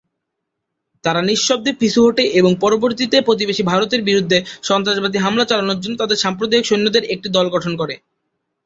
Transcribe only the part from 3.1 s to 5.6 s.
প্রতিবেশী ভারতের বিরুদ্ধে সন্ত্রাসবাদী হামলা